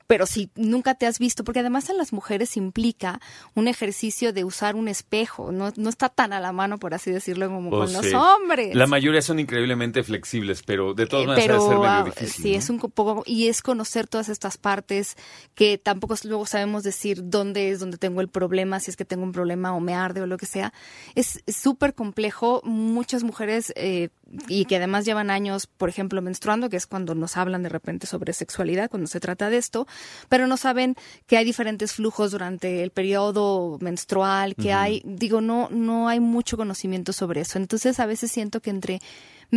[0.07, 3.21] pero si nunca te has visto, porque además en las mujeres implica
[3.55, 7.11] un ejercicio de usar un espejo, no, no está tan a la mano, por así
[7.11, 8.11] decirlo, como Pues con sí.
[8.11, 8.75] los hombres.
[8.75, 12.05] La mayoría son increíblemente flexibles, pero de todas Eh, maneras debe ser pero medio ah,
[12.05, 12.43] difícil.
[12.43, 12.59] sí ¿no?
[12.59, 15.17] es un poco y es conocer todas estas partes
[15.55, 19.23] que tampoco luego sabemos decir dónde es donde tengo el problema si es que tengo
[19.25, 20.73] un problema o me arde o lo que sea
[21.15, 24.11] es es súper complejo muchas mujeres eh,
[24.49, 28.07] y que además llevan años por ejemplo menstruando que es cuando nos hablan de repente
[28.07, 29.87] sobre sexualidad cuando se trata de esto
[30.29, 30.97] pero no saben
[31.27, 35.03] que hay diferentes flujos durante el periodo menstrual que hay.
[35.05, 37.59] Digo no no hay mucho conocimiento sobre eso.
[37.59, 39.01] Entonces a veces siento que entre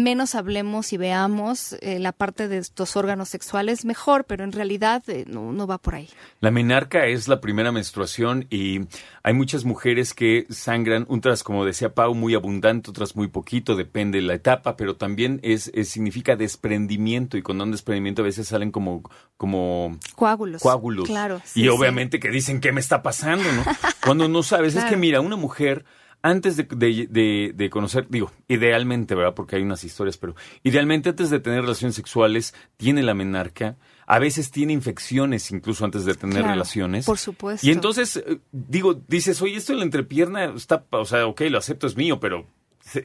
[0.04, 5.04] menos hablemos y veamos eh, la parte de estos órganos sexuales, mejor, pero en realidad
[5.08, 6.10] eh, no, no va por ahí.
[6.40, 8.82] La menarca es la primera menstruación y
[9.24, 14.20] hay muchas mujeres que sangran, otras, como decía Pau, muy abundante, otras muy poquito, depende
[14.20, 18.48] de la etapa, pero también es, es- significa desprendimiento y cuando un desprendimiento a veces
[18.48, 19.04] salen como,
[19.38, 20.62] como Coágulos.
[20.62, 21.08] coágulos.
[21.08, 21.42] Claro.
[21.56, 21.68] y sí.
[21.70, 23.52] obviamente que dicen, ¿qué me está pasando?
[23.52, 23.64] ¿no?
[24.04, 25.86] Cuando no sabes, es que mira, una mujer,
[26.22, 29.34] antes de, de- de- de conocer, digo, idealmente, ¿verdad?
[29.34, 34.20] Porque hay unas historias, pero idealmente antes de tener relaciones sexuales, tiene la menarca, a
[34.20, 37.06] veces tiene infecciones incluso antes de tener Claro, relaciones.
[37.06, 37.66] Por supuesto.
[37.66, 41.58] Y entonces, eh, digo, dices, oye, esto en la entrepierna está, o sea, ok, lo
[41.58, 42.46] acepto, es mío, pero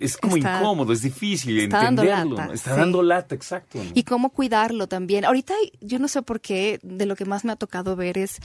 [0.00, 2.52] es como Está- incómodo, es difícil está dando entenderlo.
[2.52, 2.80] Está sí.
[2.80, 3.78] dando lata, exacto.
[3.82, 3.90] ¿no?
[3.94, 5.24] Y cómo cuidarlo también.
[5.24, 8.38] Ahorita yo no sé por qué, de lo que más me ha tocado ver es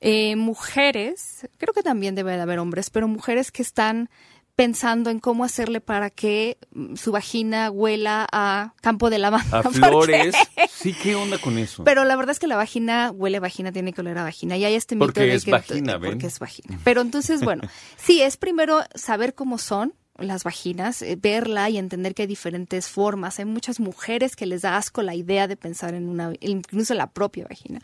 [0.00, 4.08] eh, mujeres, creo que también debe de haber hombres, pero mujeres que están
[4.56, 9.58] pensando en cómo hacerle para que mm, su vagina huela a campo de lavanda.
[9.58, 10.34] A flores.
[10.70, 11.84] Sí, ¿qué onda con eso?
[11.84, 14.56] Pero la verdad es que la vagina huele a vagina, tiene que oler a vagina.
[14.56, 16.12] Y hay este mito Porque de es que vagina, ¿ven?
[16.12, 16.80] porque es vagina.
[16.84, 22.14] Pero entonces, bueno, sí, es primero saber cómo son las vaginas, eh, verla y entender
[22.14, 23.38] que hay diferentes formas.
[23.38, 27.08] Hay muchas mujeres que les da asco la idea de pensar en una, incluso la
[27.10, 27.80] propia vagina.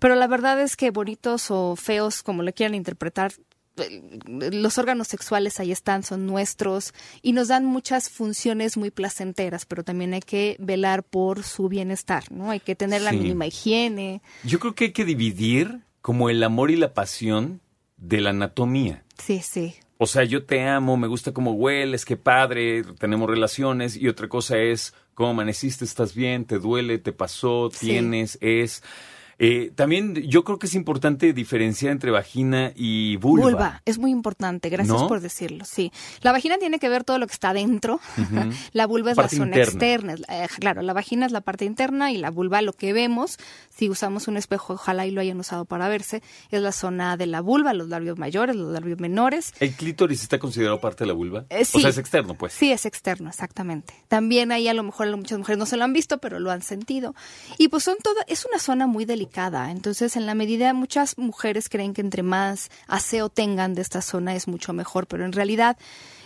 [0.00, 3.32] Pero la verdad es que bonitos o feos, como lo quieran interpretar,
[3.76, 4.02] eh,
[4.52, 9.84] los órganos sexuales ahí están, son nuestros y nos dan muchas funciones muy placenteras, pero
[9.84, 12.50] también hay que velar por su bienestar, ¿no?
[12.50, 14.22] Hay que tener la mínima higiene.
[14.42, 17.60] Yo creo que hay que dividir como el amor y la pasión
[17.96, 19.04] de la anatomía.
[19.18, 19.74] Sí, sí.
[19.98, 23.96] O sea, yo te amo, me gusta cómo hueles, qué padre, tenemos relaciones.
[23.96, 27.88] Y otra cosa es cómo amaneciste, estás bien, te duele, te pasó, Sí.
[27.88, 28.82] tienes, es.
[29.42, 33.80] Eh, también yo creo que es importante diferenciar entre vagina y vulva.
[33.86, 35.08] es muy importante, gracias ¿No?
[35.08, 35.90] por decirlo, sí.
[36.20, 38.50] La vagina tiene que ver todo lo que está dentro, Ujú.
[38.74, 40.12] la vulva es Parte la zona interna.
[40.12, 43.38] externa, eh, claro, la vagina es la parte interna y la vulva lo que vemos,
[43.70, 47.26] si usamos un espejo, ojalá y lo hayan usado para verse, es la zona de
[47.26, 49.54] la vulva, los labios mayores, los labios menores.
[49.58, 51.46] ¿El clítoris está considerado parte de la vulva?
[51.48, 51.78] Eh, sí.
[51.78, 52.52] O sea, es externo, pues.
[52.52, 53.94] Sí, es externo, exactamente.
[54.08, 56.60] También ahí a lo mejor muchas mujeres no se lo han visto, pero lo han
[56.60, 57.14] sentido.
[57.56, 59.29] Y pues son toda, es una zona muy delicada.
[59.70, 64.34] Entonces, en la medida, muchas mujeres creen que entre más aseo tengan de esta zona
[64.34, 65.76] es mucho mejor, pero en realidad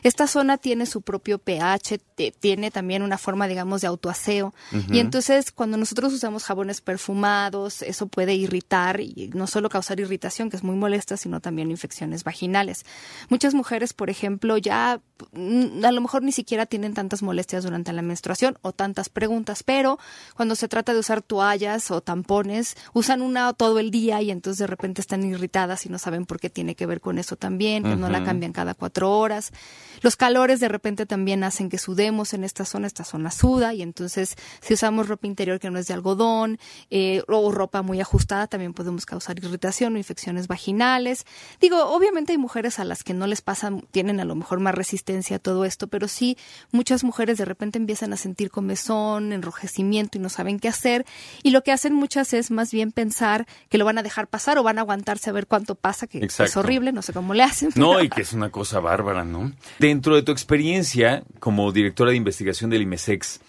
[0.05, 4.55] esta zona tiene su propio pH, te- tiene también una forma, digamos, de autoaseo.
[4.95, 10.51] Y entonces, cuando nosotros usamos jabones perfumados, eso puede irritar y no solo causar irritación,
[10.51, 12.85] que es muy molesta, sino también infecciones vaginales.
[13.29, 15.01] Muchas mujeres, por ejemplo, ya
[15.33, 19.63] mm, a lo mejor ni siquiera tienen tantas molestias durante la menstruación o tantas preguntas,
[19.63, 19.99] pero
[20.37, 24.59] cuando se trata de usar toallas o tampones usan una todo el día y entonces
[24.59, 27.83] de repente están irritadas y no saben por qué tiene que ver con eso también,
[27.85, 29.53] que no la cambian cada cuatro horas.
[30.03, 33.83] Los calores de repente también hacen que sudemos en esta zona, esta zona suda y
[33.83, 36.59] entonces si usamos ropa interior que no es de algodón
[36.91, 41.27] eh, o ropa muy ajustada también podemos causar irritación o infecciones vaginales.
[41.61, 44.75] Digo, obviamente hay mujeres a las que no les pasa, tienen a lo mejor más
[44.75, 46.37] resistencia a todo esto, pero sí
[46.73, 51.05] muchas mujeres de repente empiezan a sentir comezón, enrojecimiento y no saben qué hacer
[51.43, 54.59] y lo que hacen muchas es más bien pensar que lo van a dejar pasar
[54.59, 57.43] o van a aguantarse a ver cuánto pasa, que es horrible, no sé cómo le
[57.43, 57.71] hacen.
[57.75, 59.53] No, y que es una cosa bárbara, ¿no?
[59.85, 63.43] Dentro de tu experiencia como directora de investigación del IMESEX,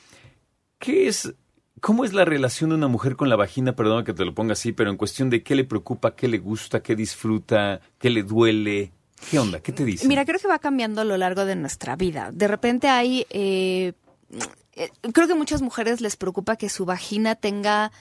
[0.80, 1.34] ¿qué es,
[1.80, 3.74] cómo es la relación de una mujer con la vagina?
[3.74, 6.40] Perdón que te lo ponga así, pero en cuestión de qué le preocupa, qué le
[6.40, 8.92] gusta, qué disfruta, qué le duele.
[9.32, 9.62] ¿Qué onda?
[9.62, 10.10] ¿Qué te dice?
[10.10, 12.32] Mira, creo que va cambiando a lo largo de nuestra vida.
[12.34, 13.94] De repente hay, eh,
[14.76, 17.94] eh, creo que a muchas mujeres les preocupa que su vagina tenga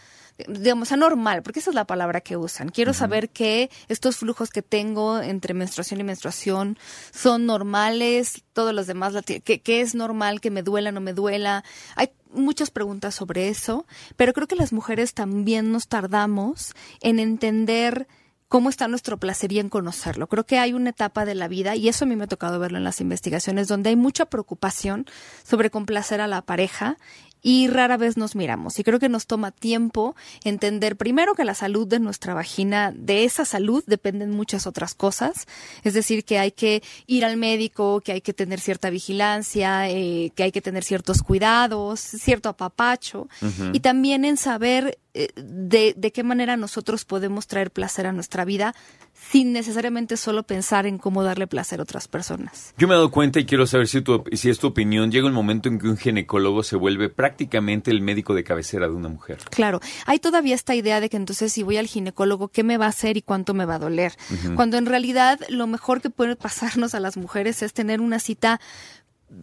[0.48, 2.68] digamos, anormal, porque esa es la palabra que usan.
[2.68, 6.78] Quiero saber que estos flujos que tengo entre menstruación y menstruación
[7.12, 11.64] son normales, todos los demás, que, que es normal, que me duela, no me duela.
[11.94, 13.86] Hay muchas preguntas sobre eso,
[14.16, 18.08] pero creo que las mujeres también nos tardamos en entender
[18.48, 20.28] cómo está nuestro placer y en conocerlo.
[20.28, 22.58] Creo que hay una etapa de la vida, y eso a mí me ha tocado
[22.58, 25.06] verlo en las investigaciones, donde hay mucha preocupación
[25.42, 26.96] sobre complacer a la pareja
[27.44, 28.78] y rara vez nos miramos.
[28.78, 33.24] Y creo que nos toma tiempo entender primero que la salud de nuestra vagina, de
[33.24, 35.46] esa salud dependen muchas otras cosas.
[35.84, 40.32] Es decir, que hay que ir al médico, que hay que tener cierta vigilancia, eh,
[40.34, 43.28] que hay que tener ciertos cuidados, cierto apapacho.
[43.74, 48.74] Y también en saber de, de, qué manera nosotros podemos traer placer a nuestra vida
[49.14, 52.74] sin necesariamente solo pensar en cómo darle placer a otras personas.
[52.76, 55.28] Yo me he dado cuenta y quiero saber si, tu, si es tu opinión, llega
[55.28, 59.08] el momento en que un ginecólogo se vuelve prácticamente el médico de cabecera de una
[59.08, 59.38] mujer.
[59.50, 62.86] Claro, hay todavía esta idea de que entonces si voy al ginecólogo, ¿qué me va
[62.86, 64.14] a hacer y cuánto me va a doler?
[64.56, 68.60] Cuando en realidad lo mejor que puede pasarnos a las mujeres es tener una cita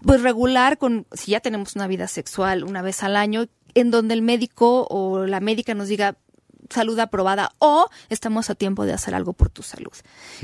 [0.04, 4.14] pues regular con si ya tenemos una vida sexual una vez al año en donde
[4.14, 6.18] el médico o la médica nos diga
[6.72, 9.92] salud aprobada o estamos a tiempo de hacer algo por tu salud.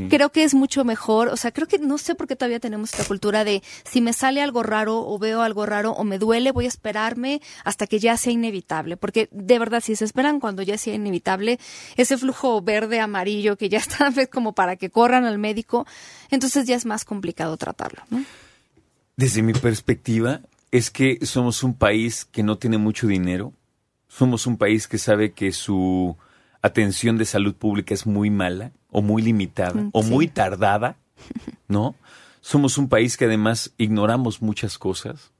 [0.09, 2.91] Creo que es mucho mejor, o sea, creo que no sé por qué todavía tenemos
[2.91, 6.51] esta cultura de si me sale algo raro o veo algo raro o me duele,
[6.51, 10.61] voy a esperarme hasta que ya sea inevitable, porque de verdad si se esperan cuando
[10.61, 11.59] ya sea inevitable,
[11.95, 15.87] ese flujo verde amarillo que ya está como para que corran al médico,
[16.29, 18.03] entonces ya es más complicado tratarlo,
[19.15, 20.41] Desde mi perspectiva,
[20.77, 23.53] es que somos un país que no tiene mucho dinero,
[24.07, 26.15] somos un país que sabe que su
[26.61, 30.97] atención de salud pública es muy mala o muy limitada mm, o muy tardada,
[31.67, 31.95] ¿no?
[32.41, 35.31] Somos un país que además ignoramos muchas cosas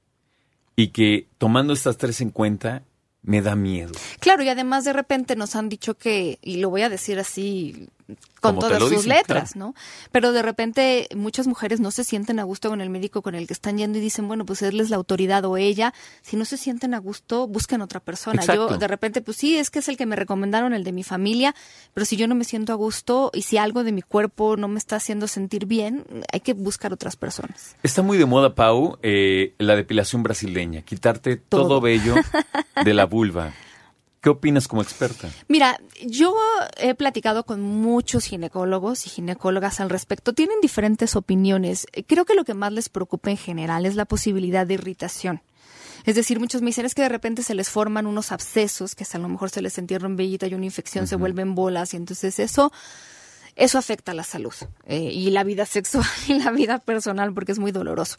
[0.76, 2.84] y que tomando estas tres en cuenta
[3.22, 3.94] me da miedo.
[4.20, 7.90] Claro, y además de repente nos han dicho que, y lo voy a decir así
[8.42, 9.74] con todas sus letras, ¿no?
[10.12, 13.48] Pero de repente muchas mujeres no se sienten a gusto con el médico con el
[13.48, 15.94] que están yendo y dicen, bueno, pues él es la autoridad o ella.
[16.22, 18.44] Si no se sienten a gusto, busquen otra persona.
[18.46, 21.04] Yo de repente, pues sí, es que es el que me recomendaron, el de mi
[21.04, 21.56] familia,
[21.94, 24.68] pero si yo no me siento a gusto y si algo de mi cuerpo no
[24.68, 27.76] me está haciendo sentir bien, hay que buscar otras personas.
[27.84, 32.16] Está muy de moda, Pau, eh, la depilación brasileña, quitarte todo, todo vello
[32.84, 33.54] de la vulva.
[34.22, 35.30] ¿Qué opinas como experta?
[35.48, 36.36] Mira, yo
[36.78, 40.34] he platicado con muchos ginecólogos y ginecólogas al respecto.
[40.34, 41.86] Tienen diferentes opiniones.
[42.08, 45.42] Creo que lo que más les preocupa en general es la posibilidad de irritación.
[46.06, 49.06] Es decir, muchos me dicen es que de repente se les forman unos abscesos, que
[49.12, 51.98] a lo mejor se les entierra en vellita y una infección se vuelven bolas y
[51.98, 52.72] entonces eso
[53.58, 54.54] eso afecta a la salud
[54.86, 58.18] eh, y la vida sexual y la vida personal porque es muy doloroso.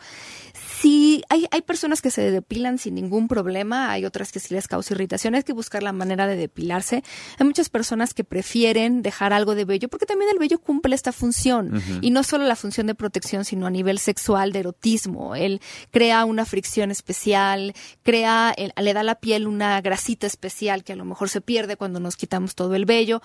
[0.81, 4.69] Sí, hay, hay personas que se depilan sin ningún problema, hay otras que sí les
[4.69, 7.03] causa irritación, hay que buscar la manera de depilarse.
[7.39, 11.13] Hay muchas personas que prefieren dejar algo de vello porque también el vello cumple esta
[11.13, 15.37] función y no solo la función de protección, sino a nivel sexual, de erotismo.
[15.37, 20.93] Él crea una fricción especial, crea, le da a la piel una grasita especial que
[20.93, 23.23] a lo mejor se pierde cuando nos quitamos todo el vello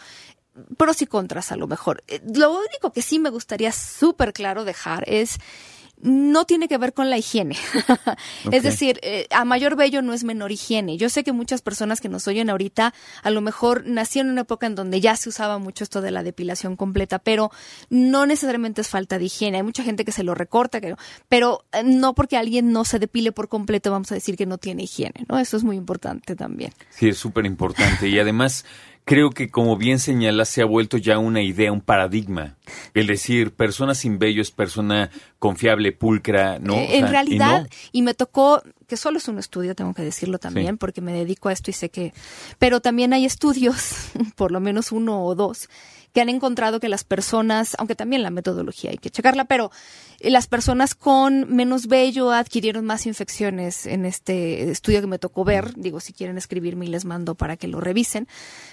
[0.77, 2.03] pros y contras a lo mejor.
[2.07, 5.39] Eh, lo único que sí me gustaría súper claro dejar es
[6.03, 7.55] no tiene que ver con la higiene.
[8.51, 10.97] Es decir, eh, a mayor vello no es menor higiene.
[10.97, 12.93] Yo sé que muchas personas que nos oyen ahorita
[13.23, 16.11] a lo mejor nacieron en una época en donde ya se usaba mucho esto de
[16.11, 17.51] la depilación completa, pero
[17.89, 19.57] no necesariamente es falta de higiene.
[19.57, 20.79] Hay mucha gente que se lo recorta,
[21.29, 24.57] pero eh, no porque alguien no se depile por completo vamos a decir que no
[24.57, 25.39] tiene higiene, ¿no?
[25.39, 26.73] Eso es muy importante también.
[26.89, 28.09] Sí, es súper importante.
[28.09, 28.65] Y además
[29.05, 32.55] creo que como bien señala se ha vuelto ya una idea, un paradigma.
[32.93, 36.75] El decir, persona sin vello es persona confiable, pulcra, ¿no?
[36.75, 41.01] en realidad, y, me tocó que solo es un estudio, tengo que decirlo también, porque
[41.01, 42.13] me dedico a esto y sé que,
[42.59, 45.69] pero también hay estudios, por lo menos uno o dos,
[46.13, 49.71] que han encontrado que las personas, aunque también la metodología hay que checarla, pero
[50.19, 55.73] las personas con menos vello adquirieron más infecciones en este estudio que me tocó ver.
[55.75, 58.27] Digo, si quieren escribirme y les mando para que lo revisen.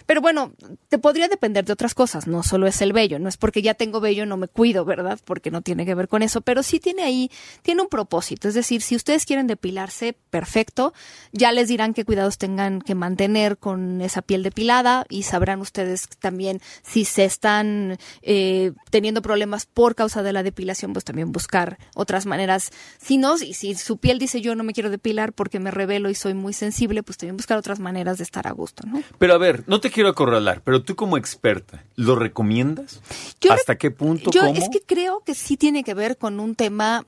[0.07, 0.53] Pero bueno,
[0.89, 3.75] te podría depender de otras cosas, no solo es el vello, no es porque ya
[3.75, 5.19] tengo vello no me cuido, ¿verdad?
[5.25, 7.31] Porque no tiene que ver con eso, pero sí tiene ahí,
[7.63, 8.49] tiene un propósito.
[8.49, 10.93] Es decir, si ustedes quieren depilarse, perfecto,
[11.33, 16.09] ya les dirán qué cuidados tengan que mantener con esa piel depilada y sabrán ustedes
[16.21, 21.79] también si se están eh, teniendo problemas por causa de la depilación, pues también buscar
[21.95, 22.71] otras maneras.
[22.99, 26.11] Si no, y si su piel dice yo no me quiero depilar porque me revelo
[26.11, 29.03] y soy muy sensible, pues también buscar otras maneras de estar a gusto, ¿no?
[29.19, 33.01] Pero a ver, no te quiero acorralar, pero tú como experta, ¿lo recomiendas?
[33.51, 34.31] ¿Hasta qué punto?
[34.31, 37.05] Yo es que creo que sí tiene que ver con un tema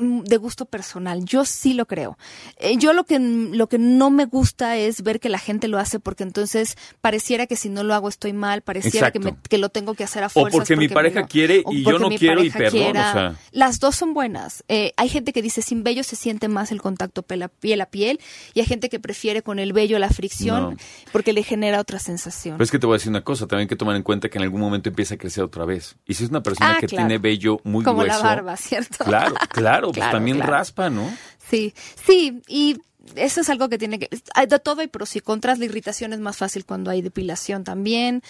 [0.00, 1.24] de gusto personal.
[1.24, 2.18] Yo sí lo creo.
[2.58, 5.78] Eh, yo lo que lo que no me gusta es ver que la gente lo
[5.78, 9.58] hace porque entonces pareciera que si no lo hago estoy mal, pareciera que, me, que
[9.58, 10.54] lo tengo que hacer a fuerzas.
[10.54, 12.90] O porque, mi pareja quiere y yo no quiero y perdón.
[12.90, 14.64] o sea las dos son buenas.
[14.68, 18.20] Eh, hay gente que dice sin vello se siente más el contacto piel a piel
[18.54, 20.78] y hay gente que prefiere con el vello la fricción
[21.12, 22.56] porque le genera otra sensación.
[22.56, 24.28] Pero es que te voy a decir una cosa, también hay que tomar en cuenta
[24.28, 25.96] que en algún momento empieza a crecer otra vez.
[26.06, 28.18] Y si es una persona ah, que tiene vello muy Como grueso.
[28.18, 29.04] la barba, ¿cierto?
[29.04, 31.10] Claro, claro, pues también raspa, ¿no?
[31.48, 31.74] Sí,
[32.06, 32.76] sí, y
[33.14, 34.08] eso es algo que tiene que...
[34.10, 35.58] De todo hay pros y contras.
[35.58, 38.22] La irritación es más fácil cuando hay depilación también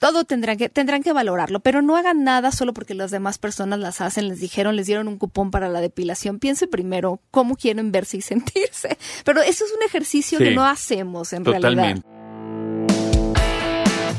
[0.00, 3.78] todo tendrán que, tendrán que valorarlo, pero no hagan nada solo porque las demás personas
[3.78, 6.38] las hacen, les dijeron, les dieron un cupón para la depilación.
[6.38, 8.96] Piense primero cómo quieren verse y sentirse.
[9.24, 11.82] Pero eso es un ejercicio que no hacemos en totalmente.
[11.82, 12.19] realidad.